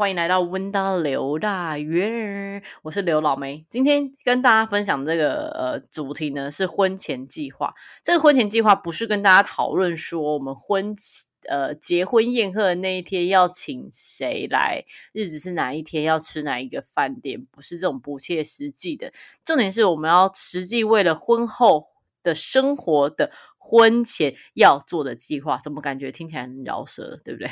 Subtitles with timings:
[0.00, 3.66] 欢迎来到温刀刘大约，我是刘老梅。
[3.68, 7.74] 今天跟大家分享这个呃主题呢是婚前计划。
[8.02, 10.96] 这个婚前计划不是跟大家讨论说我们婚
[11.50, 19.12] 呃结婚宴客的那一天要请谁来，日子是哪一天，要吃哪一个饭店，不是这种不切实际的。
[19.44, 21.88] 重点是我们要实际为了婚后
[22.22, 25.58] 的生活的婚前要做的计划。
[25.58, 27.50] 怎么感觉听起来很饶舌，对不对？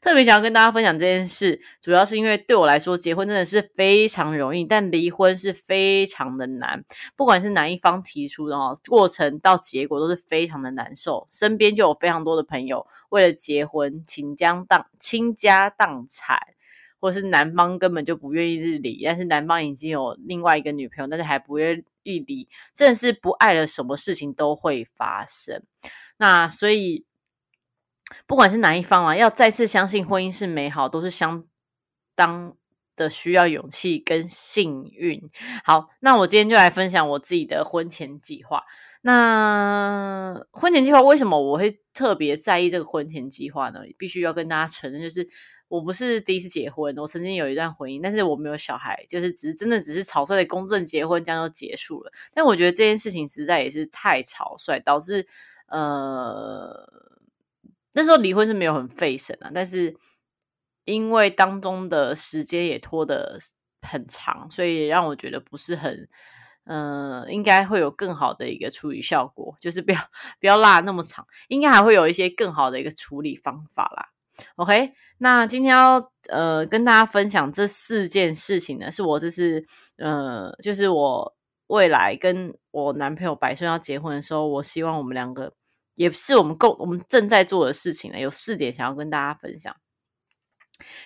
[0.00, 6.84] 特别想要跟大家分享这件事，主要是因为对我来说，结婚真的是非常容易，但离婚是非常的难。
[7.16, 11.26] 不管是哪一方提出的哦，过程到结果都是非常的难受。
[11.30, 16.38] 身边就有非常多的朋友为了结婚倾家荡倾家荡产，
[17.00, 25.62] 或是男方根本就不愿意日离，但是男方已经有另外一个女朋友，但是还不愿意离，真的是不爱了，什么事情都会发生。
[26.18, 27.05] 那所以。
[28.26, 31.44] 不管是哪一方啊，要再次相信婚姻是美好，都是相
[32.14, 32.56] 当
[32.94, 35.30] 的需要勇气跟幸运。
[35.64, 38.62] 好，那我今天就来分享我自己的婚前计划。
[39.02, 43.80] 那婚前计划为什么我会特别在意这个婚前计划呢？
[43.98, 45.28] 必须要跟大家承认，就是
[45.68, 52.12] 我不是第一次结婚，我曾经有一段婚姻，但是我没有小孩，就是只是真的只是草率的公证结婚，这样就结束了。
[52.32, 55.26] 但我觉得这件事情实在也是太草率，导致
[55.66, 57.04] 呃。
[57.96, 59.96] 那时候离婚是没有很费神啊，但是
[60.84, 63.38] 因为当中的时间也拖得
[63.80, 66.06] 很长，所以让我觉得不是很，
[66.66, 69.98] 嗯，应该会有更好的一个处理效果，就是不要
[70.38, 74.08] 不要拉那么长，应该还会有一些更好的一个处理方法啦。
[74.56, 79.64] OK，那今天要呃跟大家分享这四件事情呢，是我这是
[79.96, 81.34] 呃，就是我
[81.68, 85.54] 未来跟我男朋友百顺要结婚的时候，我希望我们两个。
[85.96, 89.74] 也是我们共我们正在做的事情呢，有四点想要跟大家分享。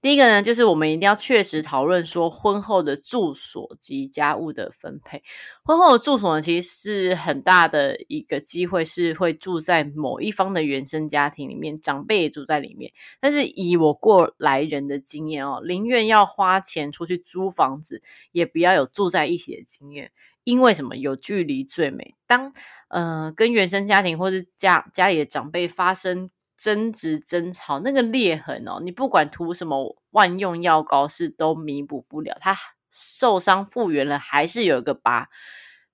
[0.00, 5.24] 第一个呢，就是我们一定要确实讨论说婚后的住所及家务的分配。
[5.64, 12.92] 婚后的住所呢，其实是很大的一个机会，是会住在某一方的原生家庭里面，长辈也住在里面。
[13.20, 20.12] 但是以我过来人的经验哦，宁愿要花钱出去租房子，也不要有住在一起的经验。
[20.46, 20.96] 因为什么？
[20.96, 22.14] 有距离最美。
[22.24, 22.52] 当
[22.86, 32.38] 呃跟原生家庭或是家家里的长辈发生争执争吵，那个裂痕哦，你不管涂什么万用药膏是都弥补不了。
[32.40, 32.56] 他
[32.92, 35.28] 受伤复原了，还是有一个疤。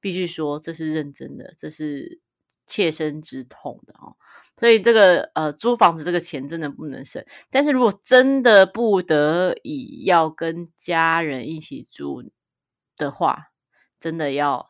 [0.00, 2.20] 必须说这是认真的，这是
[2.66, 4.16] 切身之痛的哦。
[4.58, 7.24] 所以这个呃租房子这个钱真的不能省。
[7.50, 12.22] 但是如果真的不得已要跟家人一起住
[12.98, 13.51] 的话，
[14.02, 14.68] 真的要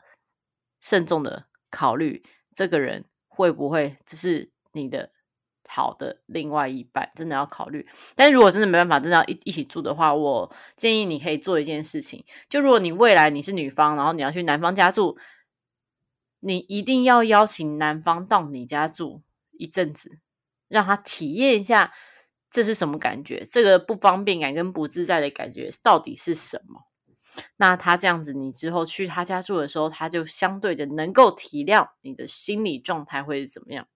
[0.79, 2.23] 慎重的考虑，
[2.55, 5.11] 这个人会不会只是你的
[5.67, 7.11] 好的另外一半？
[7.17, 7.89] 真的要考虑。
[8.15, 15.17] 但是如果真的没办法，真的要一一起住的话，我建议你可以做一件事情：就如果你未来你是女方，然后你要去男方家住，
[16.41, 19.23] 你一定要邀请男方到你家住
[19.53, 20.19] 一阵子，
[20.69, 21.95] 让他体验一下
[22.51, 26.92] 这是什么感觉，这个不方便感跟不自在的感觉到底是什么。
[27.57, 33.87] 那他这样子，你之后去他家住的时候，他就相对的能够体谅你的心理状态会是怎么样。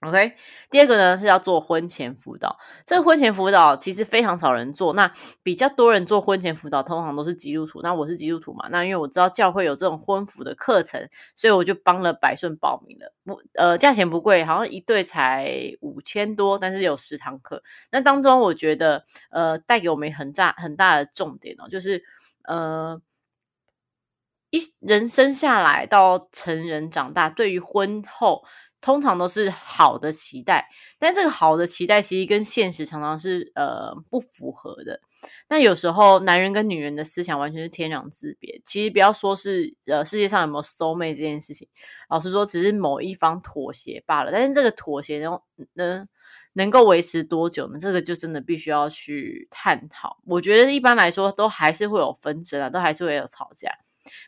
[0.00, 0.34] OK，
[0.70, 2.58] 第二个呢是要做婚前辅导。
[2.86, 5.12] 这个婚前辅导其实非常少人做，那
[5.42, 7.82] 比较多人做婚前辅导，通常都是基督徒。
[7.82, 11.06] 那我是基督徒嘛，那因为我知道教会有这种婚辅的课程，
[11.36, 13.12] 所以我就帮了百顺报名了。
[13.24, 17.62] 不，呃，价钱不贵，好像一对才五千多，但是有十堂课。
[17.92, 22.02] 那当中我觉得，呃，带给我们很大很大的重点哦，就是。
[22.44, 23.00] 呃，
[24.48, 28.42] 一人生下来到成人长大，对于婚后
[28.80, 30.68] 通常都是好的期待，
[30.98, 35.00] 但这个好的期待其实跟现实常常是呃不符合的。
[35.48, 38.62] 那有时候男人跟女人的思想完全是天壤之别。
[38.64, 41.68] 其实不要说是呃世界上有没有 soul mate 这件事情，
[42.08, 44.32] 老实说，只是某一方妥协罢了。
[44.32, 45.40] 但是这个妥协能，
[45.74, 46.08] 能
[46.54, 47.78] 能够维持多久呢？
[47.78, 50.18] 这个就真的必须要去探讨。
[50.24, 53.70] 我觉得一般来说都还是会有纷争啊，都还是会有吵架。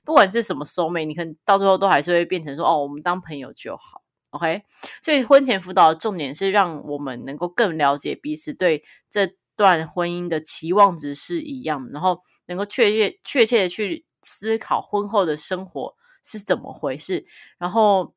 [0.04, 4.01] 不管是什么收妹，你可能到最后都还是会变成说哦，我们当朋友就好。
[4.32, 4.64] OK，
[5.00, 17.24] 所以婚前辅导的重点是让我们能够更了解彼此对这段婚姻的期望值是一样，然后能够确切确切的去思考婚后的生活是怎么回事，
[17.58, 18.14] 然后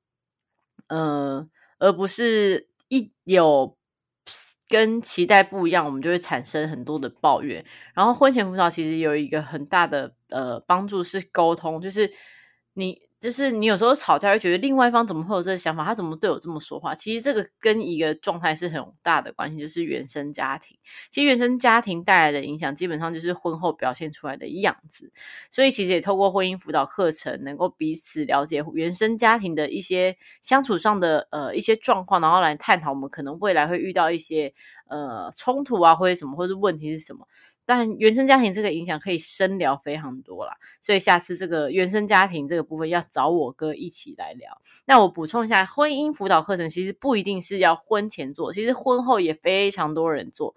[0.87, 1.47] 呃，
[1.79, 3.77] 而不是一有。
[4.67, 7.63] 跟期待不一样，我们就会产生很多的抱怨。
[7.93, 12.11] 然后婚前辅导其实有一个很大的呃帮助是沟通，就是
[12.73, 16.93] 你就是你有时候吵架会觉得另外一方怎么会有这个想法，他怎么对我这么说话？
[16.93, 20.77] 其实这个跟一个状态是很大的关系，就是原生家庭。
[21.09, 25.11] 其实原生家庭带来的影响，基本上就是婚后表现出来的样子。
[25.49, 34.53] 所以其实也透过婚姻辅导课程，能够彼此了解原生家庭的一些相处上的呃一些状况，然后来探讨我们可能未来会遇到一些
[34.87, 37.27] 呃冲突啊，或者什么，或者问题是什么。
[37.65, 44.61] 但原生家庭这个影响可以深聊非常多啦，所以下次这个原生家庭这个部分要找我哥一起来聊。
[44.85, 50.55] 那我补充一下，婚姻辅导课程其实不一定是要婚前做，其实婚后也非常多人做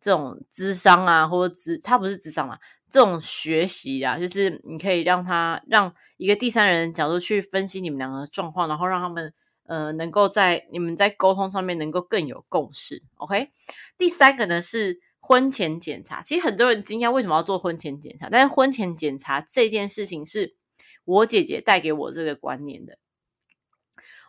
[0.00, 2.58] 这种智商啊，或者智他不是智商啊，
[2.88, 9.34] 这种学习啊，就是你可以让他让一个第三人角度去分析你们两个状况，然后让他们
[9.66, 13.02] 呃能够在你们在沟通上面能够更有共识。
[13.16, 13.50] OK，
[13.98, 15.00] 第三个呢是。
[15.28, 20.56] 婚前检查，其实很多人惊讶为什么要做婚前检查，但是婚前检查这件事情是
[21.04, 22.96] 我姐姐带给我这个观念的。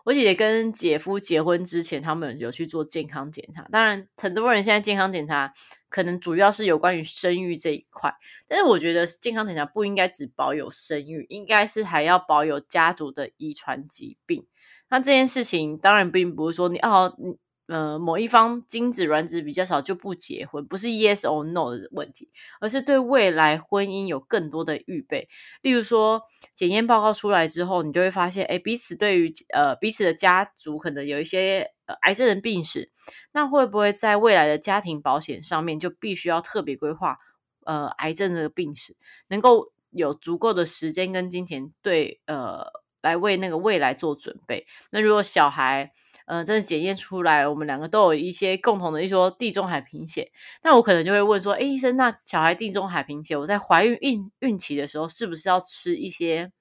[0.03, 3.65] 我姐姐跟姐夫结婚之前，他们有去做健康检查。
[3.71, 5.53] 当然，很多人现在健康检查
[5.87, 8.13] 可能主要是有关于生育这一块，
[8.49, 14.45] 但是我觉得健康检查不应该只保有生育，应该是还要保有家族的遗传疾病。
[14.89, 17.37] 那这件事情当然并不是说你哦你。
[17.69, 22.27] 呃，某一方精子卵子比较少就不结婚，不是 yes or no 的问题，
[22.59, 25.29] 而是对未来婚姻有更多的预备。
[25.61, 26.23] 例如说，
[26.55, 32.89] 检验报告出来之后，你就会发现，哎，彼此对于呃彼此的家族可能有一些呃癌症的病史，
[33.33, 37.19] 那会不会在未来的家庭保险上面就必须要特别规划
[37.65, 38.95] 呃癌症这个病史，
[39.27, 42.65] 能够有足够的时间跟金钱对呃
[43.01, 44.65] 来为那个未来做准备？
[44.91, 45.91] 那如果小孩，
[46.25, 50.31] 嗯，真的检验出来，我们两个都有一些共同的，一说地中海贫血。
[50.61, 56.51] 那我可能就会问说，哎，医生，那小孩地中海贫血，我在怀孕孕孕期的时候，是不是要吃一些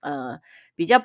[0.00, 0.40] 呃
[0.74, 1.02] 比较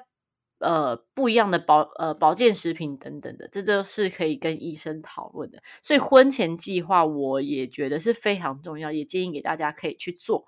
[0.59, 3.47] 呃不一样的保呃保健食品等等的？
[3.47, 5.63] 这都是可以跟医生讨论的。
[5.81, 10.45] 所以婚前计划，我也觉得是非常重要，也建议给大家可以去做。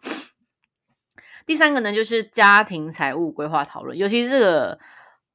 [1.46, 4.80] 第三个呢，就是家庭财务规划讨论，尤其这个。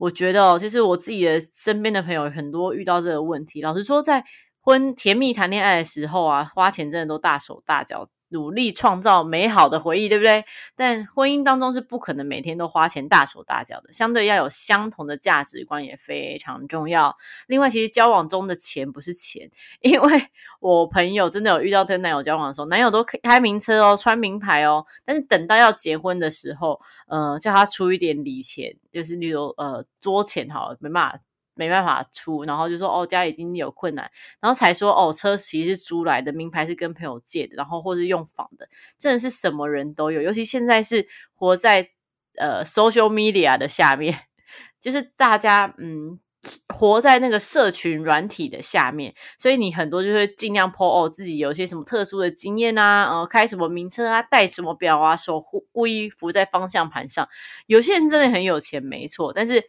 [0.00, 3.60] 我觉得哦，其实我自己的身边的朋友很多遇到这个问题。
[3.62, 4.24] 老实说，在
[4.60, 8.08] 婚甜蜜谈恋爱的时候啊，花钱真的都大手大脚。
[8.28, 10.44] 努力创造美好的回忆，对不对？
[10.76, 17.16] 但婚姻当中是不可能每天都花钱大手大脚的，相对要有相同的价值观也非常重要。
[17.46, 20.22] 另外，其实交往中的钱不是钱，因为
[20.60, 31.18] 我朋友真的有遇到跟男友交往的时候，男友都开名车哦，穿名牌哦，但是等到要结婚的时候，呃，叫他出一点礼钱，就是例如呃桌钱好了，没办法。
[31.58, 34.08] 没办法出，然后就说哦，家里经济有困难，
[34.40, 40.22] 然后才说哦，车其实是租来的，名牌是跟朋友借的，然后或是用仿的，真的是什么人都有。
[40.22, 41.88] 尤其现在是活在
[42.36, 44.20] 呃 social media 的下面，
[44.80, 46.20] 就是大家嗯
[46.68, 57.28] 活在那个社群软体的下面，所以你很多就会尽量 po 哦自己有些什么特殊的经验啊，呃开什么名车啊，戴什么表啊，手故意扶在方向盘上。
[57.66, 59.64] 有些人真的很有钱，没错，但是。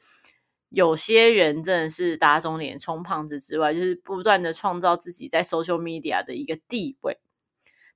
[0.69, 7.19] 有些人真的是打肿脸充胖子之外，就是不断的创造自己在 social media 的一个地位。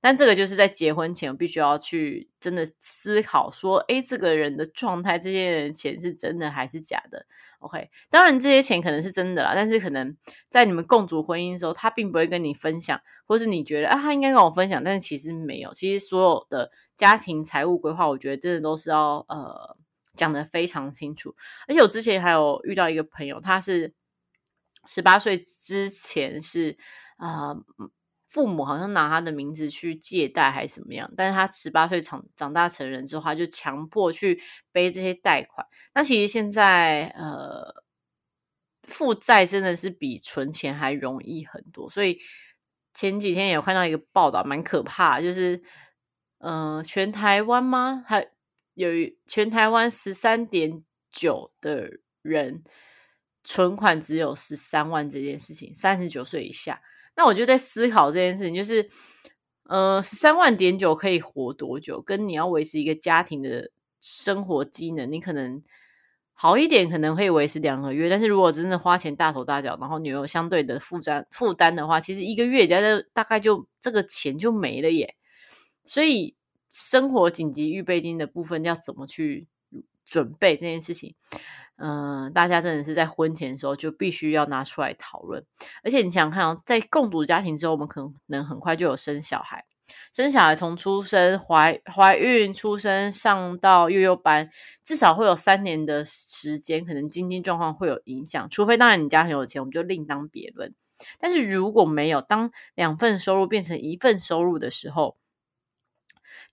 [0.00, 7.24] 但这个就是在结婚前必须要去真的思考说，哎，这个人的状态，这些人钱是真的还是假的
[7.60, 10.14] ？OK，当然这些钱可能是真的啦，但是可能
[10.50, 15.72] 在你们共组婚姻的时候，他并不会跟你分享，或是你觉得啊，他应该跟我分享，但是其实没有。
[15.72, 19.76] 其实所有的家庭财务规划，我觉得真的都是要呃。
[20.14, 21.34] 讲的非常清楚，
[21.68, 23.94] 而且我之前还有遇到一个朋友，他是
[24.86, 26.76] 十八岁之前是
[27.16, 27.54] 啊，
[28.28, 34.42] 父母好像拿他的名字去借贷还是怎么样，但是他十八岁长长大成人之后，他就强迫去
[34.72, 35.66] 背这些贷款。
[35.94, 37.84] 那其实现在呃，
[38.82, 42.18] 负债真的是比存钱还容易很多，所以
[42.92, 45.62] 前几天有看到一个报道，蛮可怕，就是
[46.38, 48.04] 嗯，全台湾吗？
[48.06, 48.28] 还
[48.74, 48.90] 有
[49.26, 51.90] 全台湾十三点九的
[52.22, 52.62] 人
[53.44, 56.82] 存款只有十三万这件事情，三十九岁以下，
[57.14, 58.88] 那我就在思考这件事情，就是，
[59.68, 62.02] 呃，十三万点九可以活多久？
[62.02, 65.62] 跟你要维持一个家庭的生活机能，你可能
[66.32, 75.14] 好一点，可能可以维持两个月，但是如果真的花钱大手大脚，然后你有相对的负担负担的话，其实一个月，家的大概就这个钱就没了耶，
[75.84, 76.34] 所以。
[76.74, 79.46] 生活紧急预备金的部分要怎么去
[80.04, 81.14] 准备这件事情？
[81.76, 85.44] 嗯，大家真的是在婚前的时候就必须要拿出来讨论。
[85.84, 89.64] 而且你想想看，在共组家庭之后，我们可能很快就有生小孩。
[90.12, 94.50] 生小孩从出生、怀怀孕、出生上到幼幼班，
[94.82, 98.48] 至少会有三年的时间，可能经济状况会有影响。
[98.50, 100.74] 除非当然你家很有钱，我们就另当别论。
[101.18, 105.16] 但是如果没有，当两份收入变成一份收入的时候，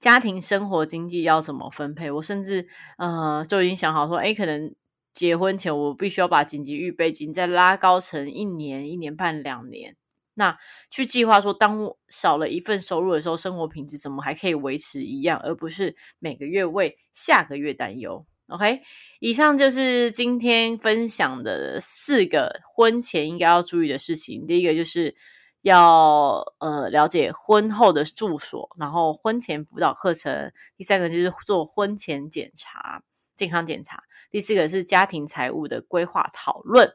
[0.01, 2.11] 家庭生活经济要怎么分配？
[2.11, 2.67] 我甚至
[2.97, 4.75] 呃就已经想好说，哎，可能
[5.13, 9.95] 结婚前我必须要把紧急预备金再拉高成一年、一年半、两年。
[10.33, 10.57] 那
[10.89, 18.81] 去计划说，当少了一份收入的时候，生活品质怎么还可以维持一样，而不是每个月为下个月担忧？OK，
[19.19, 24.47] 以上就是今天分享的四个婚前应该要注意的事情。
[24.47, 25.15] 第一个就是
[25.61, 30.51] 要呃了解婚后的住所，然后婚前辅导课程。
[30.77, 33.03] 第三个就是做婚前检查、
[33.35, 34.03] 健康检查。
[34.29, 36.93] 第四个是家庭财务的规划讨论。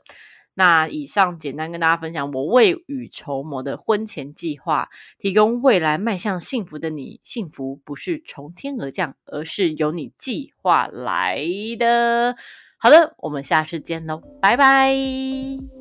[0.58, 7.20] 那以上简单跟大家分享我未雨绸缪的婚前计划，提供未来迈向幸福的你。
[7.23, 11.46] 幸福不是从天而降，而是由你计划来
[11.78, 12.37] 的。
[12.78, 15.75] 好的，我们下次见喽，拜拜。